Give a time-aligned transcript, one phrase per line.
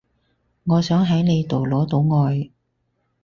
[0.63, 2.49] 我想喺你度攞到愛